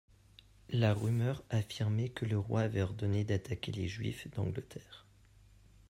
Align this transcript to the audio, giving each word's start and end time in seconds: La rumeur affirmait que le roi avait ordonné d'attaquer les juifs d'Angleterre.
La 0.71 0.95
rumeur 0.95 1.43
affirmait 1.51 2.09
que 2.09 2.25
le 2.25 2.39
roi 2.39 2.61
avait 2.61 2.81
ordonné 2.81 3.23
d'attaquer 3.23 3.71
les 3.71 3.87
juifs 3.87 4.27
d'Angleterre. 4.31 5.05